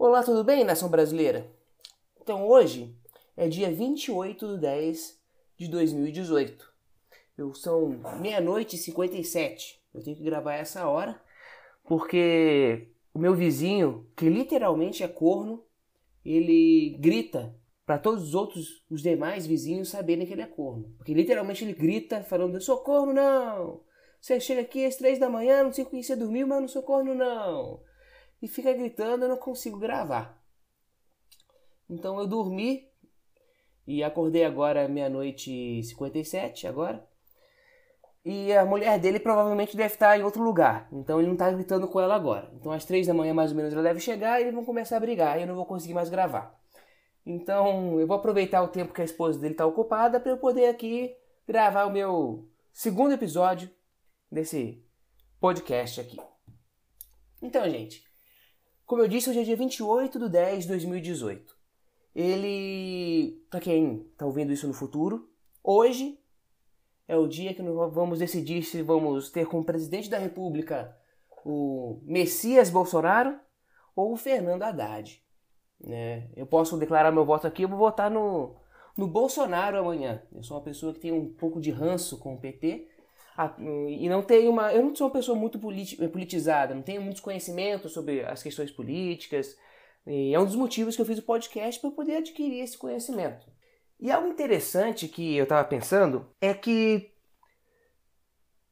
[0.00, 1.50] Olá, tudo bem, nação brasileira?
[2.22, 2.96] Então hoje
[3.36, 5.20] é dia 28 de 10
[5.56, 6.72] de 2018.
[7.36, 9.82] Eu, são meia-noite e 57.
[9.92, 11.20] Eu tenho que gravar essa hora
[11.82, 15.64] porque o meu vizinho, que literalmente é corno,
[16.24, 17.52] ele grita
[17.84, 20.94] para todos os outros, os demais vizinhos saberem que ele é corno.
[20.96, 23.80] Porque literalmente ele grita falando: Eu sou corno, não!
[24.20, 26.68] Você chega aqui às três da manhã, não sei o que você dormiu, mas não
[26.68, 27.87] sou corno, não!
[28.40, 30.40] E fica gritando, eu não consigo gravar.
[31.88, 32.88] Então eu dormi
[33.86, 37.06] e acordei agora meia-noite e 57 agora.
[38.24, 40.86] E a mulher dele provavelmente deve estar em outro lugar.
[40.92, 42.50] Então ele não está gritando com ela agora.
[42.54, 44.98] Então às três da manhã mais ou menos ela deve chegar e eles vão começar
[44.98, 45.38] a brigar.
[45.38, 46.54] E eu não vou conseguir mais gravar.
[47.24, 50.66] Então eu vou aproveitar o tempo que a esposa dele está ocupada para eu poder
[50.66, 51.14] aqui
[51.46, 53.70] gravar o meu segundo episódio
[54.30, 54.84] desse
[55.40, 56.18] podcast aqui.
[57.40, 58.07] Então, gente,
[58.88, 61.54] como eu disse, hoje é dia 28 de 10 de 2018.
[62.16, 65.28] Ele, para quem está ouvindo isso no futuro,
[65.62, 66.18] hoje
[67.06, 70.96] é o dia que nós vamos decidir se vamos ter como presidente da República
[71.44, 73.38] o Messias Bolsonaro
[73.94, 75.22] ou o Fernando Haddad.
[75.78, 76.30] Né?
[76.34, 78.56] Eu posso declarar meu voto aqui, eu vou votar no,
[78.96, 80.22] no Bolsonaro amanhã.
[80.32, 82.88] Eu sou uma pessoa que tem um pouco de ranço com o PT
[83.68, 84.72] e não tenho uma.
[84.72, 89.56] Eu não sou uma pessoa muito politizada, não tenho muitos conhecimentos sobre as questões políticas.
[90.06, 93.46] E é um dos motivos que eu fiz o podcast para poder adquirir esse conhecimento.
[94.00, 97.12] E algo interessante que eu estava pensando é que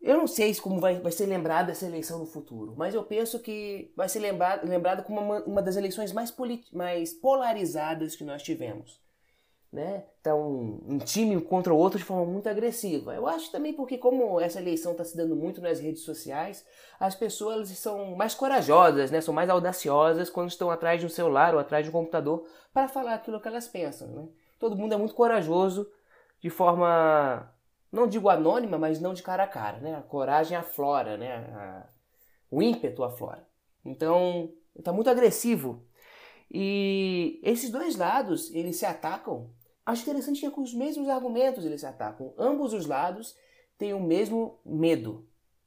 [0.00, 3.38] eu não sei como vai, vai ser lembrada essa eleição no futuro, mas eu penso
[3.40, 6.34] que vai ser lembrada, lembrada como uma, uma das eleições mais,
[6.72, 9.01] mais polarizadas que nós tivemos
[9.72, 10.04] né?
[10.22, 13.14] Tá um, um, time contra o outro de forma muito agressiva.
[13.14, 16.64] Eu acho também porque como essa eleição está se dando muito nas redes sociais,
[17.00, 19.20] as pessoas são mais corajosas, né?
[19.20, 22.86] São mais audaciosas quando estão atrás de um celular ou atrás de um computador para
[22.86, 24.28] falar aquilo que elas pensam, né?
[24.58, 25.90] Todo mundo é muito corajoso
[26.40, 27.50] de forma
[27.90, 29.94] não digo anônima, mas não de cara a cara, né?
[29.96, 31.34] A coragem aflora, né?
[31.36, 31.86] A,
[32.50, 33.46] o ímpeto aflora.
[33.84, 35.86] Então, está muito agressivo.
[36.50, 39.50] E esses dois lados, eles se atacam
[39.84, 42.32] Acho interessante que é com os mesmos argumentos eles se atacam.
[42.38, 43.36] Ambos os lados
[43.76, 45.26] têm o mesmo medo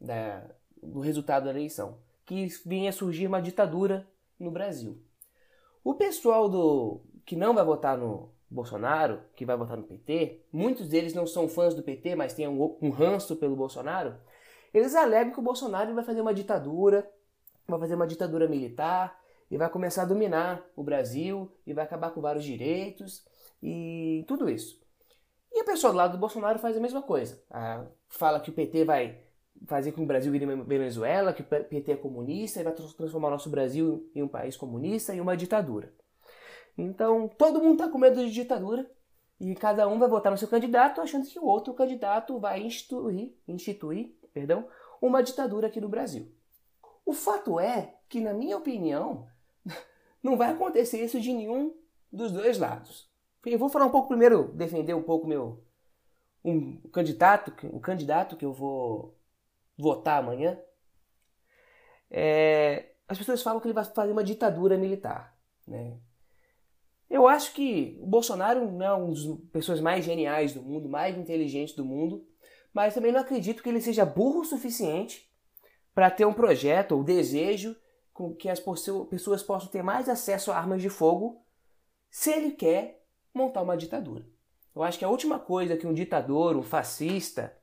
[0.00, 0.44] da,
[0.82, 4.06] do resultado da eleição, que vinha surgir uma ditadura
[4.38, 4.98] no Brasil.
[5.82, 10.88] O pessoal do que não vai votar no Bolsonaro, que vai votar no PT, muitos
[10.88, 14.16] deles não são fãs do PT, mas têm um, um ranço pelo Bolsonaro,
[14.72, 17.10] eles alegam que o Bolsonaro vai fazer uma ditadura,
[17.66, 19.18] vai fazer uma ditadura militar,
[19.50, 23.24] e vai começar a dominar o Brasil, e vai acabar com vários direitos,
[23.62, 24.80] e tudo isso.
[25.52, 27.42] E a pessoa do lado do Bolsonaro faz a mesma coisa.
[27.50, 29.18] Ah, fala que o PT vai
[29.66, 33.28] fazer com que o Brasil vire Venezuela, que o PT é comunista e vai transformar
[33.28, 35.94] o nosso Brasil em um país comunista e uma ditadura.
[36.76, 38.90] Então, todo mundo está com medo de ditadura
[39.40, 43.34] e cada um vai votar no seu candidato achando que o outro candidato vai instituir,
[43.48, 44.68] instituir perdão,
[45.00, 46.30] uma ditadura aqui no Brasil.
[47.04, 49.26] O fato é que, na minha opinião,
[50.22, 51.74] não vai acontecer isso de nenhum
[52.12, 53.10] dos dois lados.
[53.46, 55.64] Eu vou falar um pouco primeiro, defender um pouco meu
[56.44, 59.16] um candidato, o candidato que eu vou
[59.76, 60.58] votar amanhã.
[62.10, 65.36] É, as pessoas falam que ele vai fazer uma ditadura militar,
[65.66, 65.98] né?
[67.08, 71.16] Eu acho que o Bolsonaro não é uma das pessoas mais geniais do mundo, mais
[71.16, 72.26] inteligentes do mundo,
[72.72, 75.30] mas também não acredito que ele seja burro o suficiente
[75.94, 77.76] para ter um projeto ou desejo
[78.12, 81.44] com que as pessoas possam ter mais acesso a armas de fogo
[82.10, 83.05] se ele quer
[83.36, 84.26] montar uma ditadura.
[84.74, 87.56] Eu acho que a última coisa que um ditador, um fascista,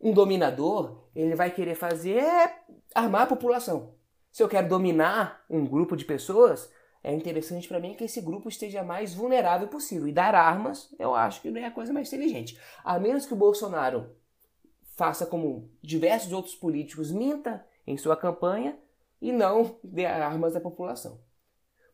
[0.00, 2.62] um dominador, ele vai querer fazer é
[2.94, 3.94] armar a população.
[4.30, 6.70] Se eu quero dominar um grupo de pessoas,
[7.02, 10.06] é interessante para mim que esse grupo esteja mais vulnerável possível.
[10.06, 12.58] E dar armas, eu acho que não é a coisa mais inteligente.
[12.84, 14.14] A menos que o Bolsonaro
[14.96, 18.78] faça como diversos outros políticos, minta em sua campanha
[19.20, 21.20] e não dê armas à população.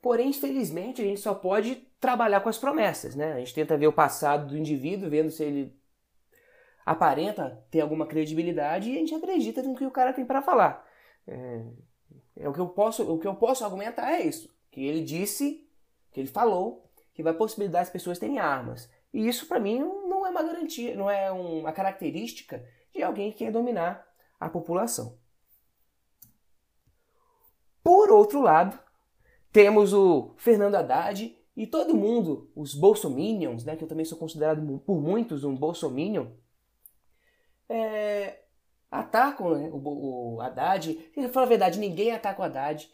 [0.00, 3.32] Porém, infelizmente, a gente só pode trabalhar com as promessas, né?
[3.32, 5.78] A gente tenta ver o passado do indivíduo, vendo se ele
[6.84, 10.86] aparenta ter alguma credibilidade e a gente acredita no que o cara tem para falar.
[11.26, 11.64] É,
[12.36, 15.68] é, o que eu posso, o que eu posso argumentar é isso, que ele disse,
[16.10, 18.90] que ele falou, que vai possibilitar as pessoas terem armas.
[19.12, 23.38] E isso para mim não é uma garantia, não é uma característica de alguém que
[23.38, 24.06] quer dominar
[24.38, 25.18] a população.
[27.82, 28.78] Por outro lado,
[29.52, 34.80] temos o Fernando Haddad e todo mundo, os bolsominions, né, que eu também sou considerado
[34.86, 36.28] por muitos um bolsominion,
[37.68, 38.42] é,
[38.88, 40.94] atacam né, o, o Haddad.
[41.12, 42.88] Pra falar a verdade, ninguém ataca o Haddad.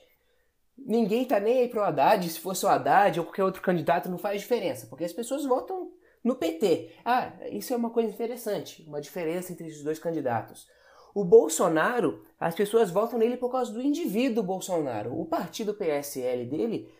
[0.78, 4.16] ninguém tá nem aí pro Haddad, se fosse o Haddad ou qualquer outro candidato não
[4.16, 5.92] faz diferença, porque as pessoas votam
[6.24, 6.90] no PT.
[7.04, 10.66] Ah, isso é uma coisa interessante, uma diferença entre os dois candidatos.
[11.14, 15.20] O Bolsonaro, as pessoas votam nele por causa do indivíduo Bolsonaro.
[15.20, 16.90] O partido PSL dele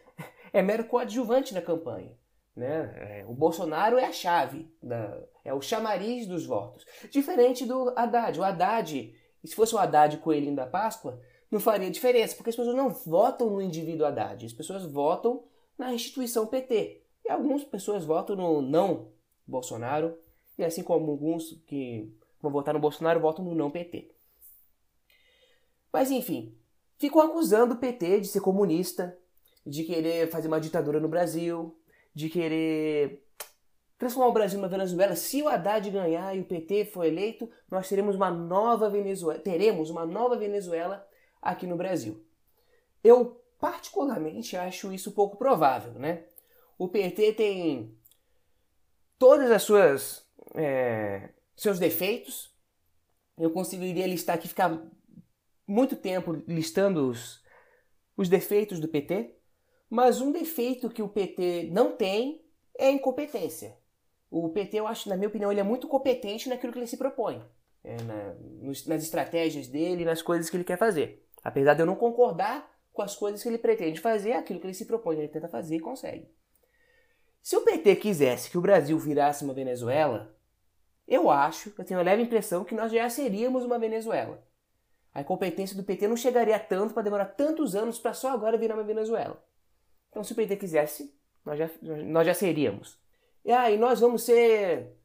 [0.55, 2.17] é mero coadjuvante na campanha.
[2.55, 2.95] Né?
[2.97, 6.87] É, o Bolsonaro é a chave, da, é o chamariz dos votos.
[7.11, 8.39] Diferente do Haddad.
[8.39, 9.12] O Haddad,
[9.45, 11.21] se fosse o Haddad coelhinho da Páscoa,
[11.51, 15.43] não faria diferença, porque as pessoas não votam no indivíduo Haddad, as pessoas votam
[15.77, 17.03] na instituição PT.
[17.25, 19.09] E algumas pessoas votam no não
[19.45, 20.17] Bolsonaro,
[20.57, 24.15] e assim como alguns que vão votar no Bolsonaro votam no não PT.
[25.93, 26.57] Mas enfim,
[26.97, 29.19] ficam acusando o PT de ser comunista,
[29.66, 31.78] de querer fazer uma ditadura no Brasil,
[32.14, 33.25] de querer
[33.99, 35.16] transformar o Brasil numa Venezuela.
[35.16, 39.90] Se o Haddad ganhar e o PT for eleito, nós teremos uma nova Venezuela, teremos
[39.90, 41.06] uma nova Venezuela
[41.40, 42.25] aqui no Brasil.
[43.02, 46.25] Eu particularmente acho isso pouco provável, né?
[46.76, 47.96] O PT tem
[49.19, 52.52] todas as suas é, seus defeitos.
[53.38, 54.81] Eu conseguiria listar aqui ficar
[55.66, 57.43] muito tempo listando os,
[58.16, 59.34] os defeitos do PT,
[59.89, 62.45] mas um defeito que o PT não tem
[62.79, 63.77] é a incompetência.
[64.31, 66.97] O PT, eu acho, na minha opinião, ele é muito competente naquilo que ele se
[66.97, 67.43] propõe,
[67.85, 71.25] é, na, nos, nas estratégias dele, nas coisas que ele quer fazer.
[71.43, 74.75] Apesar de eu não concordar com as coisas que ele pretende fazer, aquilo que ele
[74.75, 76.29] se propõe, ele tenta fazer e consegue.
[77.43, 80.35] Se o PT quisesse que o Brasil virasse uma Venezuela,
[81.07, 84.43] eu acho, eu tenho a leve impressão que nós já seríamos uma Venezuela.
[85.13, 88.75] A incompetência do PT não chegaria tanto para demorar tantos anos para só agora virar
[88.75, 89.41] uma Venezuela.
[90.14, 91.12] Então, se o PT quisesse,
[91.44, 92.96] nós já, nós já seríamos.
[93.44, 94.96] E aí, ah, nós vamos ser.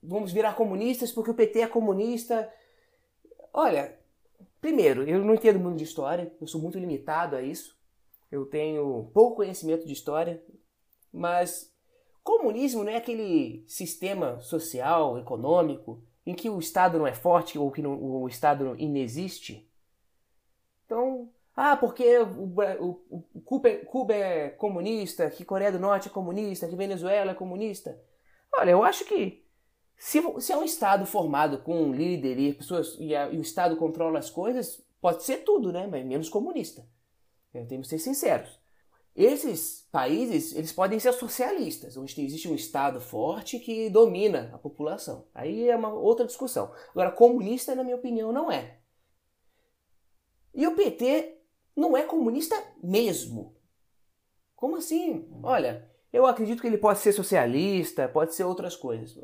[0.00, 2.48] Vamos virar comunistas porque o PT é comunista.
[3.52, 3.98] Olha,
[4.60, 7.76] primeiro, eu não entendo muito de história, eu sou muito limitado a isso.
[8.30, 10.40] Eu tenho pouco conhecimento de história,
[11.12, 11.74] mas
[12.22, 17.72] comunismo não é aquele sistema social, econômico, em que o Estado não é forte ou
[17.72, 19.68] que não, o Estado inexiste.
[21.62, 26.10] Ah, porque o, o, o Cuba, é, Cuba, é comunista, que Coreia do Norte é
[26.10, 28.00] comunista, que Venezuela é comunista.
[28.50, 29.44] Olha, eu acho que
[29.94, 33.42] se, se é um Estado formado com um líder e, pessoas, e, a, e o
[33.42, 35.86] Estado controla as coisas, pode ser tudo, né?
[35.86, 36.88] Mas menos comunista.
[37.52, 38.58] Eu tenho que ser sinceros.
[39.14, 45.26] Esses países, eles podem ser socialistas, onde existe um Estado forte que domina a população.
[45.34, 46.72] Aí é uma outra discussão.
[46.92, 48.78] Agora, comunista, na minha opinião, não é.
[50.54, 51.39] E o PT
[51.80, 53.56] não é comunista mesmo.
[54.54, 55.26] Como assim?
[55.42, 59.18] Olha, eu acredito que ele pode ser socialista, pode ser outras coisas.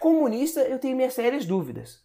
[0.00, 2.04] Comunista, eu tenho minhas sérias dúvidas.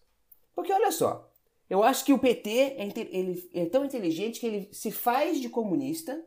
[0.53, 1.31] Porque olha só,
[1.69, 5.49] eu acho que o PT é, ele é tão inteligente que ele se faz de
[5.49, 6.23] comunista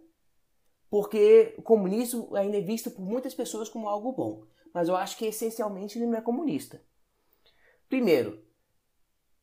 [0.91, 4.45] porque o comunismo ainda é visto por muitas pessoas como algo bom.
[4.75, 6.83] Mas eu acho que essencialmente ele não é comunista.
[7.89, 8.45] Primeiro,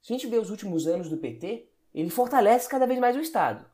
[0.01, 3.21] se a gente vê os últimos anos do PT, ele fortalece cada vez mais o
[3.21, 3.65] Estado.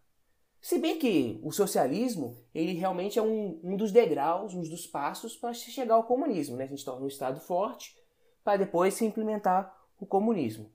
[0.63, 5.35] Se bem que o socialismo, ele realmente é um, um dos degraus, um dos passos
[5.35, 6.55] para chegar ao comunismo.
[6.55, 6.63] Né?
[6.63, 7.93] A gente torna um Estado forte
[8.45, 10.71] para depois se implementar o comunismo,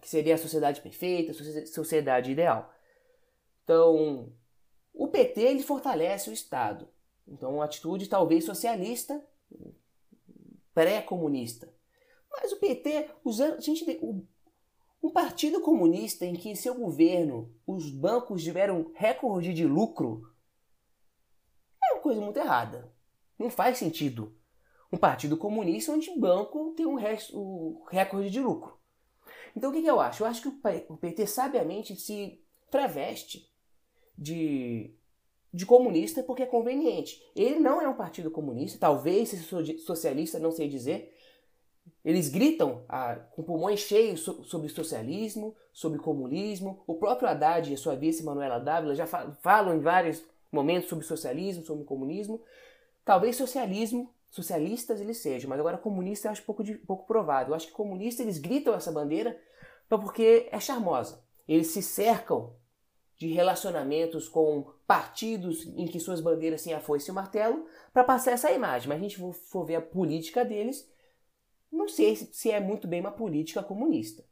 [0.00, 2.72] que seria a sociedade perfeita, a sociedade ideal.
[3.62, 4.32] Então,
[4.94, 6.88] o PT ele fortalece o Estado.
[7.28, 9.22] Então, uma atitude talvez socialista,
[10.72, 11.70] pré-comunista.
[12.30, 14.24] Mas o PT, usando, a gente, o,
[15.02, 20.22] um partido comunista em que em seu governo os bancos tiveram recorde de lucro
[21.82, 22.92] é uma coisa muito errada.
[23.38, 24.36] Não faz sentido.
[24.92, 26.96] Um partido comunista onde o banco tem um,
[27.34, 28.78] um recorde de lucro.
[29.56, 30.22] Então o que, que eu acho?
[30.22, 30.48] Eu acho que
[30.88, 32.40] o PT sabiamente se
[32.70, 33.50] traveste
[34.16, 34.94] de,
[35.52, 37.20] de comunista porque é conveniente.
[37.34, 41.12] Ele não é um partido comunista, talvez seja socialista, não sei dizer.
[42.04, 46.82] Eles gritam ah, com pulmões cheios so, sobre socialismo, sobre comunismo.
[46.86, 51.04] O próprio Haddad e a sua vice Manuela Dávila já falam em vários momentos sobre
[51.04, 52.42] socialismo, sobre comunismo.
[53.04, 57.50] Talvez socialismo, socialistas eles sejam, mas agora comunista eu acho pouco, de, pouco provável.
[57.50, 59.38] Eu acho que comunista eles gritam essa bandeira
[59.88, 61.22] porque é charmosa.
[61.46, 62.54] Eles se cercam
[63.16, 68.02] de relacionamentos com partidos em que suas bandeiras têm a foice e o martelo para
[68.02, 68.88] passar essa imagem.
[68.88, 70.90] Mas a gente for ver a política deles,
[71.72, 74.24] não sei se é muito bem uma política comunista.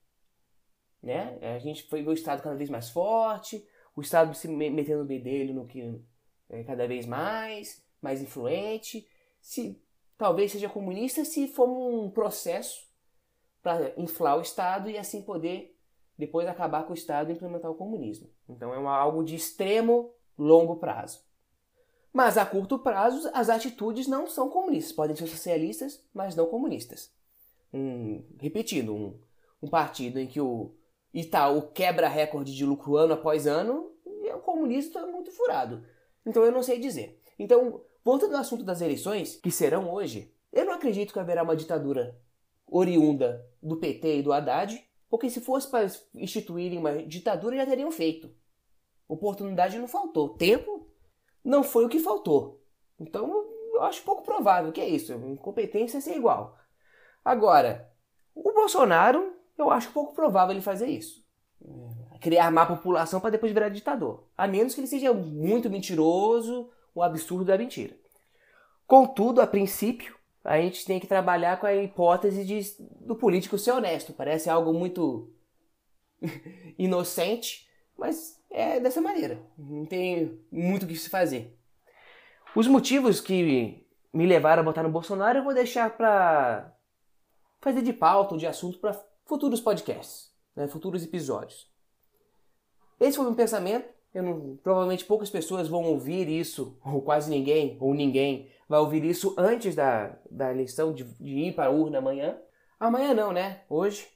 [1.02, 1.38] Né?
[1.56, 3.66] A gente foi o Estado cada vez mais forte,
[3.96, 6.00] o Estado se metendo o bedelho no que
[6.48, 9.08] é cada vez mais, mais influente.
[9.40, 9.82] Se
[10.18, 12.88] talvez seja comunista se for um processo
[13.62, 15.76] para inflar o Estado e assim poder
[16.18, 18.28] depois acabar com o Estado e implementar o comunismo.
[18.46, 21.24] Então é algo de extremo, longo prazo.
[22.12, 24.92] Mas a curto prazo, as atitudes não são comunistas.
[24.92, 27.10] Podem ser socialistas, mas não comunistas.
[27.72, 29.20] Um, repetindo, um,
[29.62, 30.74] um partido em que o
[31.12, 35.84] Itaú quebra recorde de lucro ano após ano, e o comunismo está muito furado.
[36.26, 37.20] Então eu não sei dizer.
[37.38, 41.56] Então, voltando ao assunto das eleições, que serão hoje, eu não acredito que haverá uma
[41.56, 42.20] ditadura
[42.66, 47.90] oriunda do PT e do Haddad, porque se fosse para instituírem uma ditadura já teriam
[47.90, 48.32] feito.
[49.08, 50.36] Oportunidade não faltou.
[50.36, 50.88] Tempo
[51.44, 52.62] não foi o que faltou.
[52.98, 53.28] Então
[53.74, 55.12] eu acho pouco provável que é isso.
[55.14, 56.56] Incompetência é ser igual.
[57.24, 57.90] Agora,
[58.34, 61.24] o Bolsonaro, eu acho pouco provável ele fazer isso.
[62.20, 64.24] Criar má população para depois virar ditador.
[64.36, 67.96] A menos que ele seja muito mentiroso, o absurdo da mentira.
[68.86, 72.60] Contudo, a princípio, a gente tem que trabalhar com a hipótese de,
[73.00, 74.12] do político ser honesto.
[74.12, 75.30] Parece algo muito
[76.78, 79.40] inocente, mas é dessa maneira.
[79.56, 81.56] Não tem muito o que se fazer.
[82.54, 86.74] Os motivos que me levaram a votar no Bolsonaro eu vou deixar para
[87.60, 91.70] fazer de pauta ou de assunto para futuros podcasts, né, futuros episódios.
[92.98, 93.88] Esse foi meu pensamento.
[94.12, 99.34] Não, provavelmente poucas pessoas vão ouvir isso, ou quase ninguém, ou ninguém, vai ouvir isso
[99.38, 102.36] antes da, da eleição, de, de ir para a urna amanhã.
[102.78, 103.62] Amanhã não, né?
[103.68, 104.08] Hoje,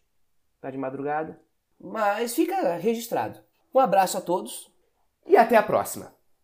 [0.61, 1.41] tá de madrugada.
[1.79, 3.39] Mas fica registrado.
[3.73, 4.69] Um abraço a todos
[5.27, 6.13] e até a próxima.